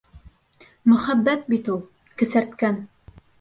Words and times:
Мөхәббәт 0.93 1.43
бит 1.55 1.69
ул... 1.75 1.85
кесерткән! 2.23 2.81